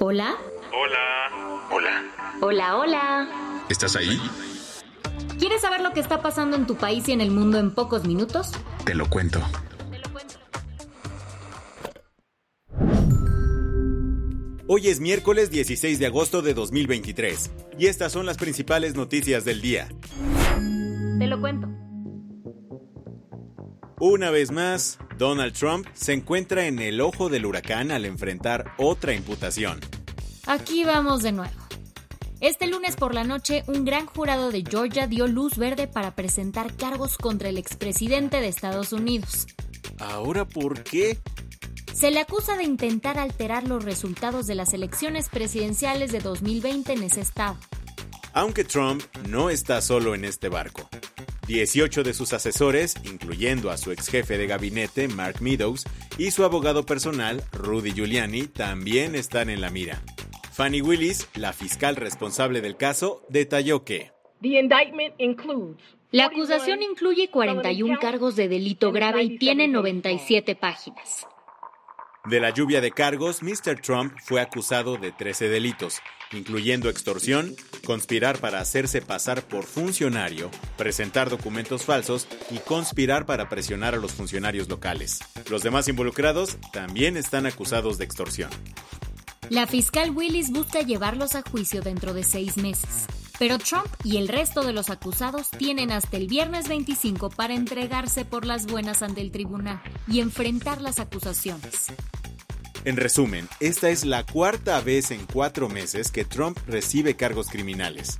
[0.00, 0.36] Hola.
[0.72, 1.66] Hola.
[1.72, 2.04] Hola.
[2.40, 3.64] Hola, hola.
[3.68, 4.20] ¿Estás ahí?
[5.40, 8.06] ¿Quieres saber lo que está pasando en tu país y en el mundo en pocos
[8.06, 8.52] minutos?
[8.84, 9.40] Te lo cuento.
[14.68, 19.60] Hoy es miércoles 16 de agosto de 2023 y estas son las principales noticias del
[19.60, 19.88] día.
[21.18, 21.66] Te lo cuento.
[23.98, 29.14] Una vez más, Donald Trump se encuentra en el ojo del huracán al enfrentar otra
[29.14, 29.80] imputación.
[30.46, 31.52] Aquí vamos de nuevo.
[32.40, 36.76] Este lunes por la noche, un gran jurado de Georgia dio luz verde para presentar
[36.76, 39.48] cargos contra el expresidente de Estados Unidos.
[39.98, 41.18] ¿Ahora por qué?
[41.92, 47.02] Se le acusa de intentar alterar los resultados de las elecciones presidenciales de 2020 en
[47.02, 47.56] ese estado.
[48.34, 50.88] Aunque Trump no está solo en este barco.
[51.48, 55.84] 18 de sus asesores, incluyendo a su ex jefe de gabinete, Mark Meadows,
[56.18, 60.02] y su abogado personal, Rudy Giuliani, también están en la mira.
[60.52, 64.12] Fanny Willis, la fiscal responsable del caso, detalló que
[66.10, 71.26] La acusación incluye 41 cargos de delito grave y tiene 97 páginas.
[72.28, 73.80] De la lluvia de cargos, Mr.
[73.80, 76.00] Trump fue acusado de 13 delitos,
[76.32, 83.94] incluyendo extorsión, conspirar para hacerse pasar por funcionario, presentar documentos falsos y conspirar para presionar
[83.94, 85.20] a los funcionarios locales.
[85.50, 88.50] Los demás involucrados también están acusados de extorsión.
[89.48, 93.06] La fiscal Willis busca llevarlos a juicio dentro de seis meses.
[93.38, 98.24] Pero Trump y el resto de los acusados tienen hasta el viernes 25 para entregarse
[98.24, 101.86] por las buenas ante el tribunal y enfrentar las acusaciones.
[102.88, 108.18] En resumen, esta es la cuarta vez en cuatro meses que Trump recibe cargos criminales.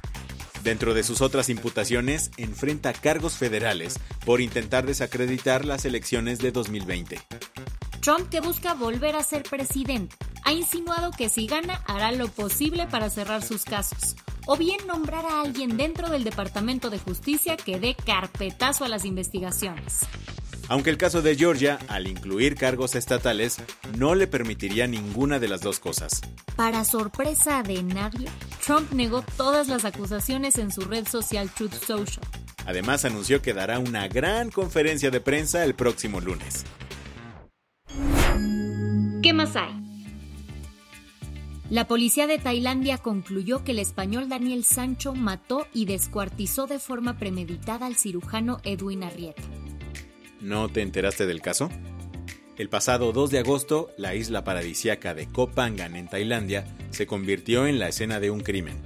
[0.63, 7.19] Dentro de sus otras imputaciones, enfrenta cargos federales por intentar desacreditar las elecciones de 2020.
[8.03, 10.15] Trump, que busca volver a ser presidente,
[10.45, 15.25] ha insinuado que si gana hará lo posible para cerrar sus casos, o bien nombrar
[15.25, 20.01] a alguien dentro del Departamento de Justicia que dé carpetazo a las investigaciones.
[20.69, 23.57] Aunque el caso de Georgia, al incluir cargos estatales,
[23.97, 26.21] no le permitiría ninguna de las dos cosas.
[26.57, 28.29] Para sorpresa de nadie,
[28.65, 32.27] Trump negó todas las acusaciones en su red social Truth Social.
[32.67, 36.67] Además, anunció que dará una gran conferencia de prensa el próximo lunes.
[39.23, 39.73] ¿Qué más hay?
[41.71, 47.19] La policía de Tailandia concluyó que el español Daniel Sancho mató y descuartizó de forma
[47.19, 49.43] premeditada al cirujano Edwin Arrieta.
[50.41, 51.69] ¿No te enteraste del caso?
[52.57, 57.67] El pasado 2 de agosto, la isla paradisiaca de Koh Phangan en Tailandia se convirtió
[57.67, 58.81] en la escena de un crimen.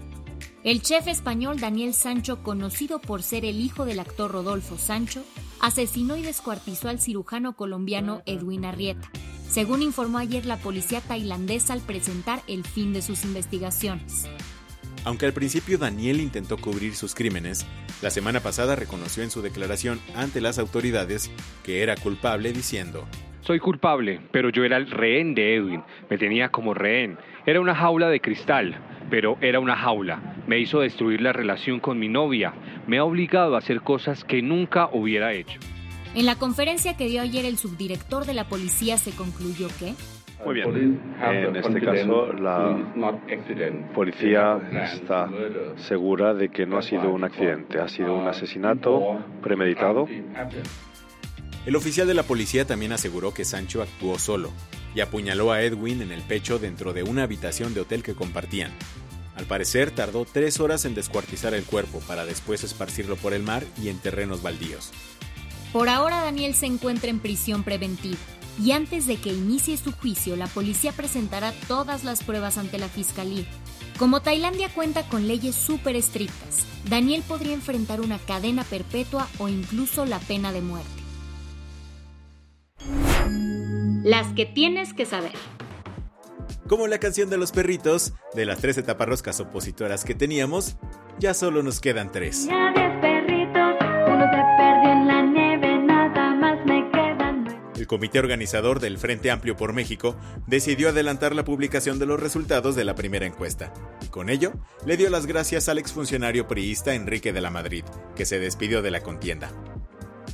[0.64, 5.24] El chef español Daniel Sancho, conocido por ser el hijo del actor Rodolfo Sancho,
[5.60, 9.10] asesinó y descuartizó al cirujano colombiano Edwin Arrieta,
[9.48, 14.26] según informó ayer la policía tailandesa al presentar el fin de sus investigaciones.
[15.04, 17.66] Aunque al principio Daniel intentó cubrir sus crímenes,
[18.02, 21.30] la semana pasada reconoció en su declaración ante las autoridades
[21.64, 23.04] que era culpable diciendo,
[23.40, 25.82] Soy culpable, pero yo era el rehén de Edwin.
[26.08, 27.18] Me tenía como rehén.
[27.44, 28.78] Era una jaula de cristal,
[29.10, 30.36] pero era una jaula.
[30.46, 32.54] Me hizo destruir la relación con mi novia.
[32.86, 35.58] Me ha obligado a hacer cosas que nunca hubiera hecho.
[36.14, 39.94] En la conferencia que dio ayer el subdirector de la policía se concluyó que
[40.44, 41.00] Muy bien.
[41.22, 42.76] En este caso, la
[43.94, 44.60] policía
[44.94, 45.28] está
[45.76, 50.06] segura de que no ha sido un accidente, ha sido un asesinato premeditado.
[51.64, 54.50] El oficial de la policía también aseguró que Sancho actuó solo
[54.96, 58.72] y apuñaló a Edwin en el pecho dentro de una habitación de hotel que compartían.
[59.37, 63.62] Al parecer tardó tres horas en descuartizar el cuerpo para después esparcirlo por el mar
[63.81, 64.93] y en terrenos baldíos.
[65.72, 68.19] Por ahora Daniel se encuentra en prisión preventiva
[68.60, 72.88] y antes de que inicie su juicio la policía presentará todas las pruebas ante la
[72.88, 73.44] fiscalía.
[73.99, 80.04] Como Tailandia cuenta con leyes súper estrictas, Daniel podría enfrentar una cadena perpetua o incluso
[80.06, 80.90] la pena de muerte.
[84.04, 85.32] Las que tienes que saber.
[86.69, 90.76] Como la canción de los perritos, de las 13 taparroscas opositoras que teníamos,
[91.19, 92.46] ya solo nos quedan tres.
[92.46, 92.72] Ya
[97.92, 100.16] comité organizador del Frente Amplio por México
[100.46, 103.70] decidió adelantar la publicación de los resultados de la primera encuesta,
[104.10, 104.54] con ello
[104.86, 107.84] le dio las gracias al exfuncionario priista Enrique de la Madrid,
[108.16, 109.50] que se despidió de la contienda.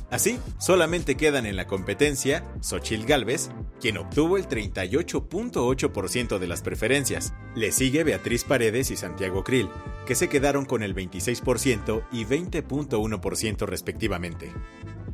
[0.09, 3.51] Así, solamente quedan en la competencia Xochil Gálvez,
[3.81, 7.33] quien obtuvo el 38.8% de las preferencias.
[7.55, 9.69] Le sigue Beatriz Paredes y Santiago Krill,
[10.07, 14.49] que se quedaron con el 26% y 20.1% respectivamente.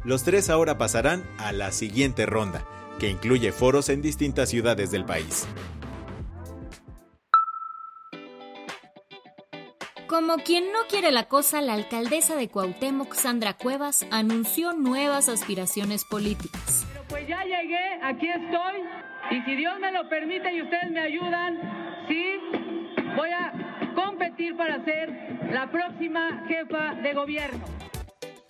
[0.06, 2.63] Los tres ahora pasarán a la siguiente ronda,
[3.00, 5.48] que incluye foros en distintas ciudades del país.
[10.07, 16.06] Como quien no quiere la cosa, la alcaldesa de Cuauhtémoc, Sandra Cuevas, anunció nuevas aspiraciones
[16.06, 16.86] políticas.
[16.94, 18.81] Pero pues ya llegué, aquí estoy,
[19.31, 22.36] y si Dios me lo permite y ustedes me ayudan, sí,
[23.18, 25.10] voy a competir para ser
[25.52, 27.66] la próxima jefa de gobierno.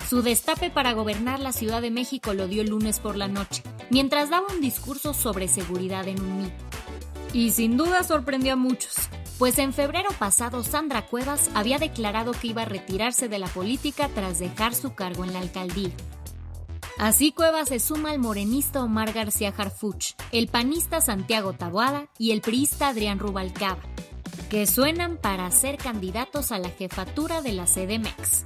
[0.09, 3.63] Su destape para gobernar la Ciudad de México lo dio el lunes por la noche,
[3.89, 6.53] mientras daba un discurso sobre seguridad en un mito.
[7.33, 8.93] Y sin duda sorprendió a muchos,
[9.39, 14.07] pues en febrero pasado Sandra Cuevas había declarado que iba a retirarse de la política
[14.13, 15.91] tras dejar su cargo en la alcaldía.
[16.99, 22.41] Así Cuevas se suma al morenista Omar García Harfuch, el panista Santiago Taboada y el
[22.41, 23.81] priista Adrián Rubalcaba,
[24.49, 28.45] que suenan para ser candidatos a la jefatura de la CDMEX.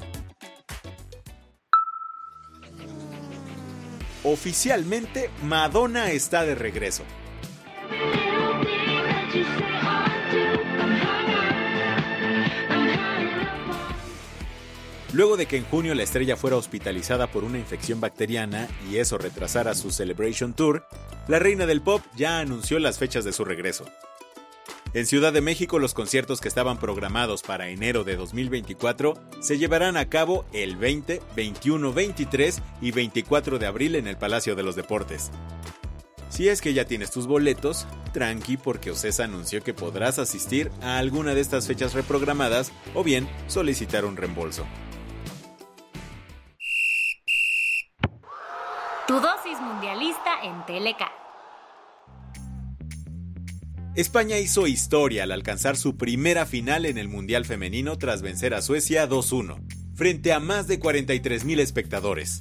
[4.23, 7.03] Oficialmente, Madonna está de regreso.
[15.13, 19.17] Luego de que en junio la estrella fuera hospitalizada por una infección bacteriana y eso
[19.17, 20.85] retrasara su Celebration Tour,
[21.27, 23.85] la reina del pop ya anunció las fechas de su regreso.
[24.91, 29.97] En Ciudad de México los conciertos que estaban programados para enero de 2024 se llevarán
[29.97, 34.75] a cabo el 20, 21, 23 y 24 de abril en el Palacio de los
[34.75, 35.29] Deportes.
[36.29, 40.97] Si es que ya tienes tus boletos, tranqui porque Ocesa anunció que podrás asistir a
[40.97, 44.65] alguna de estas fechas reprogramadas o bien solicitar un reembolso.
[49.07, 51.11] Tu dosis mundialista en Teleca.
[53.99, 58.61] España hizo historia al alcanzar su primera final en el Mundial Femenino tras vencer a
[58.61, 59.59] Suecia 2-1,
[59.93, 62.39] frente a más de 43.000 espectadores.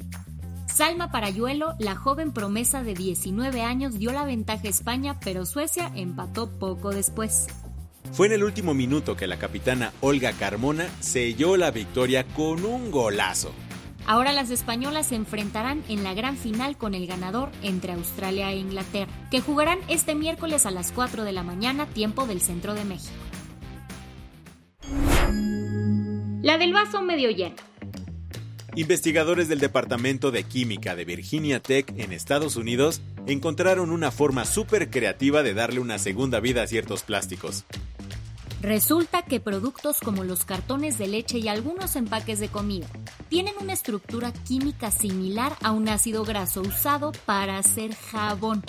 [0.73, 5.91] Salma Parayuelo, la joven promesa de 19 años, dio la ventaja a España, pero Suecia
[5.97, 7.49] empató poco después.
[8.13, 12.93] Fue en el último minuto que la capitana Olga Carmona selló la victoria con un
[12.93, 13.53] golazo.
[14.09, 18.57] Ahora las españolas se enfrentarán en la gran final con el ganador entre Australia e
[18.57, 22.87] Inglaterra, que jugarán este miércoles a las 4 de la mañana, tiempo del centro de
[22.87, 23.13] México.
[26.41, 27.57] La del vaso medio lleno.
[28.77, 34.89] Investigadores del Departamento de Química de Virginia Tech en Estados Unidos encontraron una forma súper
[34.89, 37.67] creativa de darle una segunda vida a ciertos plásticos.
[38.61, 42.89] Resulta que productos como los cartones de leche y algunos empaques de comida
[43.29, 48.65] tienen una estructura química similar a un ácido graso usado para hacer jabón.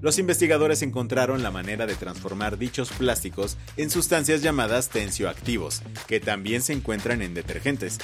[0.00, 6.62] Los investigadores encontraron la manera de transformar dichos plásticos en sustancias llamadas tensioactivos, que también
[6.62, 7.98] se encuentran en detergentes.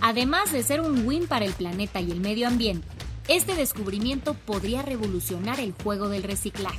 [0.00, 2.86] Además de ser un win para el planeta y el medio ambiente,
[3.26, 6.78] este descubrimiento podría revolucionar el juego del reciclaje.